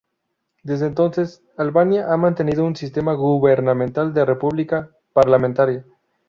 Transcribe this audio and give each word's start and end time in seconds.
Desde 0.63 0.87
entonces, 0.87 1.43
Albania 1.57 2.11
ha 2.11 2.17
mantenido 2.17 2.65
un 2.65 2.75
sistema 2.75 3.13
gubernamental 3.13 4.15
de 4.15 4.25
república 4.25 4.89
parlamentaria. 5.13 5.85